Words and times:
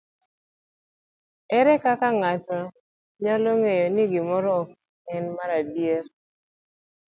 Ere 1.57 1.73
kaka 1.83 2.07
ng'ato 2.19 2.59
nyalo 3.23 3.51
ng'eyo 3.61 3.87
ni 3.93 4.03
gimoro 4.11 4.49
ok 4.61 4.69
en 5.15 5.25
mar 5.35 5.49
adier? 5.59 6.05